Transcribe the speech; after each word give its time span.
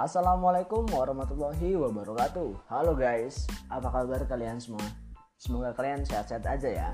Assalamualaikum 0.00 0.88
warahmatullahi 0.96 1.76
wabarakatuh. 1.76 2.72
Halo 2.72 2.96
guys, 2.96 3.44
apa 3.68 3.92
kabar 3.92 4.24
kalian 4.24 4.56
semua? 4.56 4.80
Semoga 5.36 5.76
kalian 5.76 6.08
sehat-sehat 6.08 6.40
aja 6.48 6.72
ya. 6.72 6.88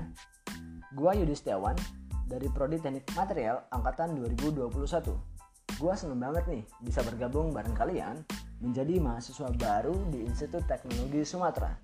Gua 0.91 1.15
Yudi 1.15 1.31
Setiawan 1.31 1.79
dari 2.27 2.51
Prodi 2.51 2.75
Teknik 2.83 3.07
Material 3.15 3.63
Angkatan 3.71 4.11
2021 4.11 4.75
Gua 5.79 5.95
seneng 5.95 6.19
banget 6.19 6.51
nih 6.51 6.63
bisa 6.83 6.99
bergabung 6.99 7.55
bareng 7.55 7.79
kalian 7.79 8.27
menjadi 8.59 8.99
mahasiswa 8.99 9.55
baru 9.55 9.95
di 10.11 10.27
Institut 10.27 10.67
Teknologi 10.67 11.23
Sumatera. 11.23 11.79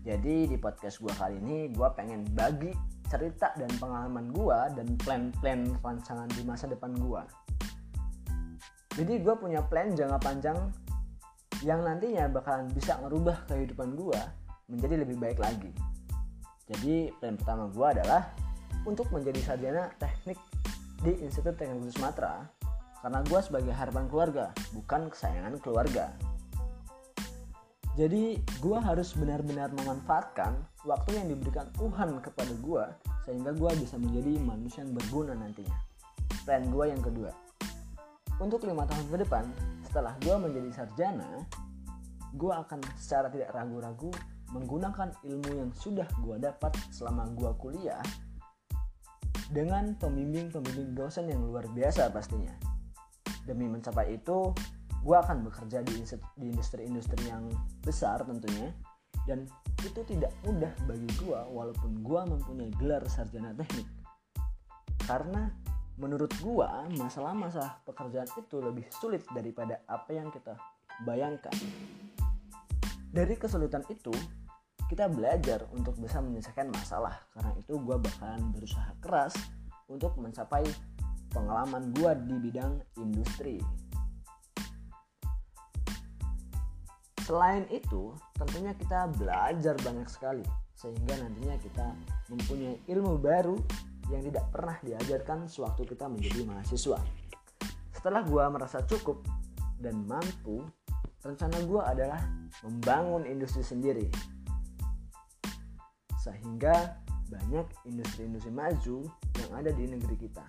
Jadi 0.00 0.48
di 0.48 0.56
podcast 0.56 1.04
gua 1.04 1.12
kali 1.12 1.44
ini 1.44 1.76
gua 1.76 1.92
pengen 1.92 2.24
bagi 2.32 2.72
cerita 3.12 3.52
dan 3.60 3.68
pengalaman 3.76 4.32
gua 4.32 4.72
dan 4.72 4.96
plan-plan 4.96 5.76
rancangan 5.84 6.32
di 6.32 6.40
masa 6.40 6.64
depan 6.72 6.96
gua 6.96 7.28
jadi 8.94 9.18
gue 9.18 9.34
punya 9.34 9.60
plan 9.66 9.90
jangka 9.90 10.18
panjang 10.22 10.58
yang 11.66 11.82
nantinya 11.82 12.30
bakalan 12.30 12.70
bisa 12.70 12.94
merubah 13.02 13.42
kehidupan 13.50 13.98
gue 13.98 14.20
menjadi 14.70 15.02
lebih 15.02 15.18
baik 15.18 15.38
lagi. 15.42 15.74
Jadi 16.70 17.10
plan 17.18 17.34
pertama 17.34 17.68
gue 17.68 17.86
adalah 18.00 18.30
untuk 18.86 19.10
menjadi 19.10 19.40
sarjana 19.42 19.90
teknik 19.98 20.38
di 21.02 21.12
Institut 21.26 21.58
Teknologi 21.58 21.92
Sumatera 21.92 22.46
karena 23.04 23.20
gue 23.20 23.40
sebagai 23.44 23.72
harapan 23.74 24.08
keluarga, 24.08 24.46
bukan 24.72 25.12
kesayangan 25.12 25.60
keluarga. 25.60 26.08
Jadi 27.94 28.40
gue 28.58 28.78
harus 28.80 29.12
benar-benar 29.14 29.70
memanfaatkan 29.76 30.56
waktu 30.88 31.18
yang 31.18 31.28
diberikan 31.30 31.68
Tuhan 31.76 32.18
kepada 32.24 32.54
gue 32.58 32.84
sehingga 33.28 33.52
gue 33.52 33.70
bisa 33.76 33.98
menjadi 34.00 34.40
manusia 34.40 34.82
yang 34.86 34.96
berguna 34.96 35.36
nantinya. 35.36 35.78
Plan 36.48 36.64
gue 36.72 36.84
yang 36.90 37.02
kedua, 37.04 37.30
untuk 38.42 38.66
lima 38.66 38.86
tahun 38.86 39.06
ke 39.10 39.16
depan 39.26 39.44
setelah 39.86 40.14
gue 40.22 40.36
menjadi 40.38 40.70
sarjana 40.82 41.46
gue 42.34 42.50
akan 42.50 42.82
secara 42.98 43.30
tidak 43.30 43.54
ragu-ragu 43.54 44.10
menggunakan 44.50 45.14
ilmu 45.22 45.50
yang 45.54 45.70
sudah 45.74 46.06
gue 46.22 46.36
dapat 46.42 46.74
selama 46.90 47.30
gue 47.34 47.50
kuliah 47.62 48.02
dengan 49.50 49.94
pembimbing-pembimbing 49.98 50.98
dosen 50.98 51.30
yang 51.30 51.42
luar 51.46 51.66
biasa 51.70 52.10
pastinya. 52.10 52.54
Demi 53.44 53.68
mencapai 53.70 54.18
itu 54.18 54.50
gue 55.04 55.16
akan 55.16 55.44
bekerja 55.44 55.84
di 55.84 56.00
industri-industri 56.40 57.28
yang 57.28 57.44
besar 57.84 58.24
tentunya 58.24 58.72
dan 59.28 59.44
itu 59.84 60.00
tidak 60.08 60.32
mudah 60.48 60.72
bagi 60.88 61.08
gue 61.20 61.40
walaupun 61.52 62.00
gue 62.00 62.20
mempunyai 62.34 62.72
gelar 62.80 63.04
sarjana 63.06 63.52
teknik. 63.52 63.86
Karena 65.04 65.52
menurut 65.94 66.30
gua 66.42 66.86
masalah-masalah 66.98 67.82
pekerjaan 67.86 68.26
itu 68.34 68.56
lebih 68.58 68.86
sulit 68.90 69.22
daripada 69.30 69.82
apa 69.86 70.10
yang 70.10 70.30
kita 70.34 70.58
bayangkan. 71.06 71.54
Dari 73.14 73.34
kesulitan 73.38 73.86
itu, 73.86 74.10
kita 74.90 75.06
belajar 75.06 75.70
untuk 75.70 75.94
bisa 76.02 76.18
menyelesaikan 76.18 76.70
masalah. 76.74 77.22
Karena 77.30 77.54
itu 77.54 77.78
gua 77.78 77.96
bakalan 78.02 78.50
berusaha 78.50 78.90
keras 78.98 79.34
untuk 79.86 80.18
mencapai 80.18 80.66
pengalaman 81.30 81.94
gua 81.94 82.18
di 82.18 82.34
bidang 82.42 82.82
industri. 82.98 83.62
Selain 87.24 87.64
itu, 87.72 88.12
tentunya 88.36 88.76
kita 88.76 89.08
belajar 89.16 89.78
banyak 89.80 90.10
sekali 90.10 90.44
sehingga 90.74 91.16
nantinya 91.16 91.56
kita 91.62 91.86
mempunyai 92.28 92.76
ilmu 92.92 93.16
baru 93.16 93.56
yang 94.12 94.20
tidak 94.20 94.44
pernah 94.52 94.76
diajarkan 94.84 95.48
sewaktu 95.48 95.88
kita 95.88 96.10
menjadi 96.10 96.44
mahasiswa. 96.44 97.00
Setelah 97.94 98.20
gue 98.26 98.44
merasa 98.52 98.84
cukup 98.84 99.24
dan 99.80 100.04
mampu, 100.04 100.60
rencana 101.24 101.56
gue 101.64 101.80
adalah 101.80 102.20
membangun 102.66 103.24
industri 103.24 103.64
sendiri. 103.64 104.06
Sehingga 106.20 107.00
banyak 107.32 107.64
industri-industri 107.88 108.52
maju 108.52 109.08
yang 109.40 109.50
ada 109.56 109.70
di 109.72 109.88
negeri 109.88 110.16
kita. 110.20 110.44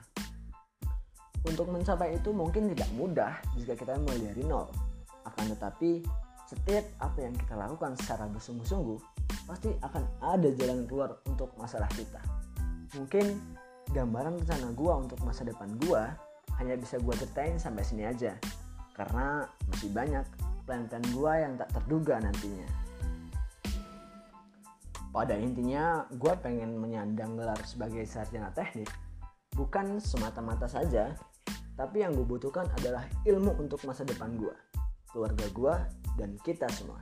Untuk 1.46 1.70
mencapai 1.70 2.18
itu 2.18 2.34
mungkin 2.34 2.74
tidak 2.74 2.90
mudah 2.98 3.40
jika 3.56 3.78
kita 3.78 3.96
mulai 4.02 4.20
dari 4.20 4.44
nol. 4.44 4.68
Akan 5.24 5.48
tetapi, 5.54 6.04
setiap 6.50 6.86
apa 7.00 7.18
yang 7.22 7.34
kita 7.38 7.54
lakukan 7.54 7.94
secara 7.96 8.26
bersungguh-sungguh, 8.28 9.00
pasti 9.46 9.70
akan 9.80 10.04
ada 10.26 10.50
jalan 10.58 10.90
keluar 10.90 11.22
untuk 11.30 11.54
masalah 11.56 11.90
kita 11.94 12.20
mungkin 12.96 13.38
gambaran 13.92 14.42
rencana 14.42 14.74
gue 14.74 14.94
untuk 14.96 15.20
masa 15.22 15.46
depan 15.46 15.70
gue 15.78 16.04
hanya 16.58 16.76
bisa 16.80 16.98
gue 16.98 17.14
ceritain 17.16 17.60
sampai 17.60 17.84
sini 17.84 18.08
aja. 18.08 18.36
Karena 18.96 19.44
masih 19.68 19.92
banyak 19.92 20.26
plan-plan 20.64 21.04
gue 21.12 21.34
yang 21.36 21.54
tak 21.60 21.70
terduga 21.76 22.18
nantinya. 22.24 22.68
Pada 25.12 25.36
intinya 25.40 26.04
gue 26.12 26.34
pengen 26.44 26.76
menyandang 26.76 27.40
gelar 27.40 27.60
sebagai 27.64 28.04
sarjana 28.04 28.52
teknik 28.52 28.92
bukan 29.56 30.04
semata-mata 30.04 30.68
saja 30.68 31.16
tapi 31.80 32.04
yang 32.04 32.12
gue 32.12 32.28
butuhkan 32.28 32.68
adalah 32.80 33.08
ilmu 33.24 33.56
untuk 33.56 33.80
masa 33.88 34.04
depan 34.04 34.36
gue 34.36 34.56
keluarga 35.08 35.48
gue 35.48 35.76
dan 36.20 36.36
kita 36.44 36.68
semua 36.76 37.00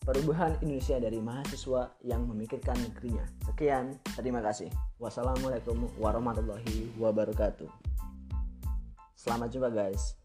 perubahan 0.00 0.56
Indonesia 0.64 0.96
dari 0.96 1.20
mahasiswa 1.20 1.92
yang 2.04 2.24
memikirkan 2.24 2.76
negerinya. 2.80 3.24
Sekian, 3.44 3.96
terima 4.16 4.40
kasih. 4.40 4.72
Wassalamualaikum 4.96 5.88
warahmatullahi 6.00 6.88
wabarakatuh. 6.96 7.68
Selamat 9.12 9.52
jumpa 9.52 9.68
guys. 9.68 10.16